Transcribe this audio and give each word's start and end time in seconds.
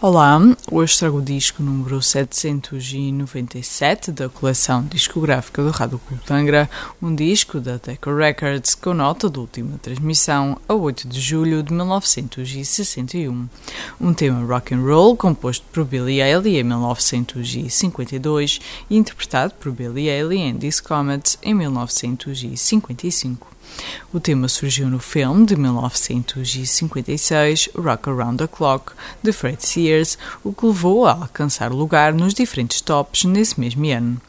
Olá, 0.00 0.38
hoje 0.70 0.96
trago 0.96 1.18
o 1.18 1.22
disco 1.22 1.60
número 1.60 2.00
797 2.00 4.12
da 4.12 4.28
coleção 4.28 4.84
discográfica 4.84 5.60
do 5.60 5.70
Rádio 5.70 5.98
Clube 5.98 6.22
Tangra, 6.24 6.70
um 7.02 7.12
disco 7.12 7.58
da 7.58 7.78
Decca 7.78 8.14
Records 8.14 8.76
com 8.76 8.94
nota 8.94 9.28
de 9.28 9.40
última 9.40 9.76
transmissão 9.78 10.56
a 10.68 10.74
8 10.74 11.08
de 11.08 11.20
julho 11.20 11.64
de 11.64 11.72
1961. 11.72 13.48
Um 14.00 14.14
tema 14.14 14.46
rock 14.46 14.72
and 14.72 14.84
roll 14.84 15.16
composto 15.16 15.66
por 15.72 15.84
Billy 15.84 16.22
Haley 16.22 16.58
em 16.58 16.62
1952 16.62 18.60
e 18.88 18.96
interpretado 18.96 19.54
por 19.54 19.72
Billy 19.72 20.08
Haley 20.08 20.38
em 20.38 20.56
This 20.56 20.80
Comet 20.80 21.36
em 21.42 21.54
1955. 21.54 23.57
O 24.12 24.18
tema 24.18 24.48
surgiu 24.48 24.88
no 24.88 24.98
filme 24.98 25.44
de 25.44 25.56
1956 25.56 27.68
Rock 27.74 28.08
Around 28.08 28.38
the 28.38 28.46
Clock 28.46 28.92
de 29.22 29.32
Fred 29.32 29.64
Sears, 29.64 30.18
o 30.42 30.52
que 30.52 30.66
levou 30.66 31.06
a 31.06 31.12
alcançar 31.12 31.70
lugar 31.70 32.14
nos 32.14 32.34
diferentes 32.34 32.80
tops 32.80 33.24
nesse 33.24 33.60
mesmo 33.60 33.86
ano. 33.90 34.20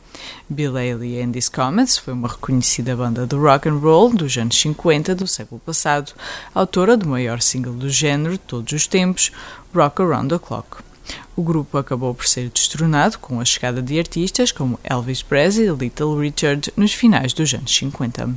Bill 0.49 0.75
Haley 0.75 1.21
and 1.21 1.31
His 1.35 1.47
Comets 1.47 1.97
foi 1.97 2.13
uma 2.13 2.27
reconhecida 2.27 2.95
banda 2.95 3.25
de 3.25 3.35
rock 3.35 3.69
and 3.69 3.77
roll 3.77 4.13
dos 4.13 4.37
anos 4.37 4.59
50 4.59 5.15
do 5.15 5.27
século 5.27 5.61
passado, 5.65 6.11
autora 6.53 6.97
do 6.97 7.07
maior 7.07 7.41
single 7.41 7.73
do 7.73 7.89
género 7.89 8.33
de 8.33 8.39
todos 8.39 8.73
os 8.73 8.87
tempos, 8.87 9.31
Rock 9.73 10.01
Around 10.01 10.29
the 10.29 10.39
Clock. 10.39 10.88
O 11.35 11.43
grupo 11.43 11.77
acabou 11.77 12.13
por 12.13 12.27
ser 12.27 12.49
destronado 12.49 13.17
com 13.19 13.39
a 13.39 13.45
chegada 13.45 13.81
de 13.81 13.97
artistas 13.97 14.51
como 14.51 14.79
Elvis 14.83 15.21
Presley 15.21 15.67
e 15.67 15.71
Little 15.71 16.19
Richard 16.19 16.71
nos 16.75 16.93
finais 16.93 17.33
dos 17.33 17.53
anos 17.53 17.75
50. 17.75 18.29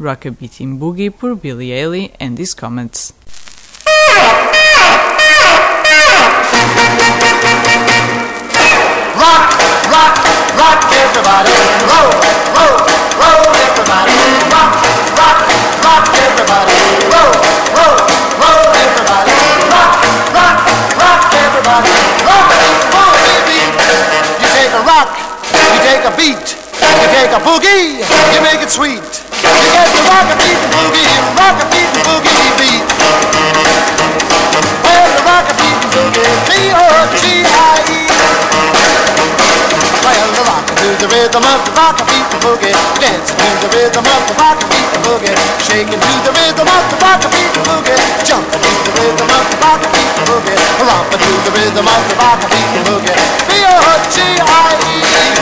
Rockabit 0.00 0.62
in 0.62 0.74
Boogie 0.76 1.10
por 1.10 1.36
Billy 1.36 1.72
Haley 1.72 2.12
and 2.20 2.34
His 2.38 2.54
Comets. 2.54 3.14
Rock, 9.14 9.54
rock, 9.90 10.18
rock 10.58 10.80
everybody, 10.92 11.52
roll, 11.86 12.12
roll 12.56 12.91
you 26.82 27.08
take 27.14 27.32
a 27.32 27.40
boogie, 27.42 28.02
you 28.34 28.40
make 28.42 28.60
it 28.62 28.70
sweet. 28.70 29.02
You 29.42 29.68
get 29.74 29.88
the 29.90 30.02
rock 30.10 30.26
a 30.30 30.36
beat 30.38 30.58
and 30.58 30.72
boogie, 30.74 31.10
rock 31.38 31.56
a 31.62 31.66
beat 31.70 31.90
and 31.90 32.04
boogie 32.06 32.34
beat. 32.58 32.86
Well, 34.82 35.08
the 35.14 35.22
rock 35.22 35.46
a 35.46 35.54
beat 35.58 35.78
and 35.78 35.92
boogie, 35.94 36.26
B-O-G-I-E. 36.50 38.00
Well, 40.02 40.28
the 40.34 40.42
rock 40.42 40.66
to 40.66 40.88
the 40.98 41.08
rhythm 41.10 41.44
of 41.46 41.60
the 41.62 41.72
rock 41.78 41.96
a 42.02 42.04
beat 42.10 42.26
and 42.26 42.42
boogie, 42.42 42.74
dancing 42.98 43.38
to 43.38 43.54
the 43.62 43.68
rhythm 43.70 44.02
of 44.02 44.22
the 44.26 44.34
rock 44.38 44.58
a 44.58 44.66
beat 44.66 44.90
and 44.92 45.02
boogie, 45.06 45.36
shaking 45.62 46.00
to 46.02 46.14
the 46.26 46.32
rhythm 46.34 46.66
of 46.66 46.82
the 46.90 46.96
rock 47.02 47.22
a 47.22 47.28
beat 47.30 47.52
and 47.54 47.66
boogie, 47.66 47.98
jumping 48.26 48.58
to 48.58 48.90
the 48.90 48.92
rhythm 48.98 49.30
of 49.30 49.44
the 49.50 49.56
rock 49.62 49.82
a 49.82 49.88
beat 49.94 50.12
and 50.18 50.26
boogie, 50.26 50.58
romping 50.82 51.22
to 51.22 51.32
the 51.46 51.52
rhythm 51.54 51.86
of 51.86 52.02
the 52.10 52.14
rock 52.18 52.42
a 52.42 52.48
beat 52.50 52.70
and 52.74 52.86
boogie, 52.90 53.14
B-O-G-I-E. 53.46 55.41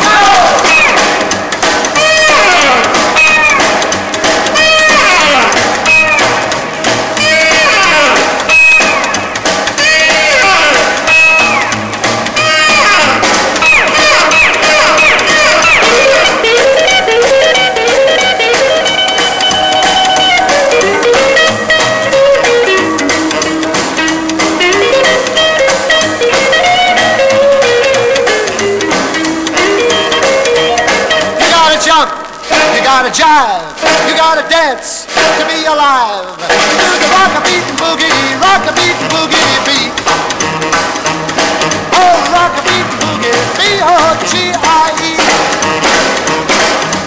Gotta 33.01 33.17
jive, 33.17 33.65
you 34.05 34.15
gotta 34.15 34.45
dance 34.53 35.09
to 35.09 35.45
be 35.49 35.65
alive. 35.65 36.37
Do 36.37 36.89
the 37.01 37.09
rock 37.17 37.33
a 37.33 37.41
beat 37.49 37.65
and 37.65 37.79
boogie, 37.81 38.13
rock 38.45 38.61
a 38.69 38.73
beat 38.77 38.93
and 38.93 39.09
boogie 39.09 39.57
beat. 39.65 39.93
Oh, 41.97 42.21
rock 42.29 42.53
a 42.53 42.63
beat 42.69 42.85
and 42.85 43.01
boogie, 43.01 43.33
B 43.57 43.81
O 43.81 43.97
G 44.29 44.53
I 44.53 44.93
E. 45.01 45.17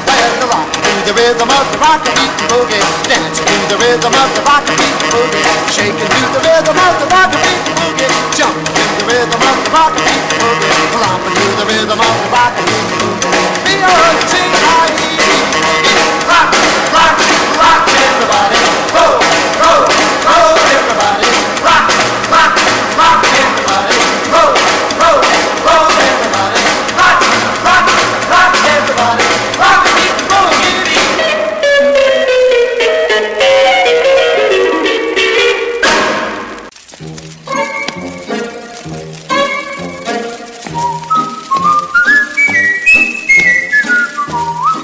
Well, 0.10 0.34
the 0.42 0.48
rock 0.50 0.74
to 0.74 0.92
the 1.06 1.14
rhythm 1.14 1.50
of 1.54 1.66
the 1.70 1.78
rock 1.78 2.02
a 2.02 2.12
beat 2.18 2.34
and 2.42 2.50
boogie, 2.50 2.82
dancing 3.06 3.46
to 3.46 3.58
the 3.70 3.78
rhythm 3.78 4.14
of 4.18 4.30
the 4.34 4.42
rock 4.50 4.53